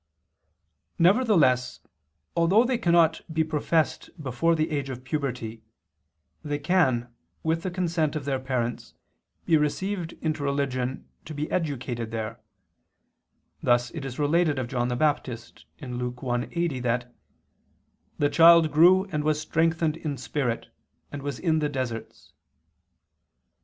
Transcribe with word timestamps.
Nevertheless, 0.97 1.79
although 2.35 2.63
they 2.63 2.79
cannot 2.79 3.21
be 3.31 3.43
professed 3.43 4.09
before 4.19 4.55
the 4.55 4.71
age 4.71 4.89
of 4.89 5.03
puberty, 5.03 5.61
they 6.43 6.57
can, 6.57 7.13
with 7.43 7.61
the 7.61 7.69
consent 7.69 8.15
of 8.15 8.25
their 8.25 8.39
parents, 8.39 8.95
be 9.45 9.57
received 9.57 10.13
into 10.13 10.41
religion 10.41 11.07
to 11.25 11.35
be 11.35 11.51
educated 11.51 12.09
there: 12.09 12.41
thus 13.61 13.91
it 13.91 14.03
is 14.03 14.17
related 14.17 14.57
of 14.57 14.67
John 14.67 14.87
the 14.87 14.95
Baptist 14.95 15.65
(Luke 15.79 16.15
1:80) 16.15 16.81
that 16.81 17.13
"the 18.17 18.29
child 18.31 18.71
grew 18.71 19.03
and 19.11 19.23
was 19.23 19.39
strengthened 19.39 19.97
in 19.97 20.17
spirit, 20.17 20.69
and 21.11 21.21
was 21.21 21.37
in 21.37 21.59
the 21.59 21.69
deserts." 21.69 22.33